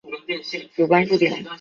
[0.75, 1.45] 主关注点。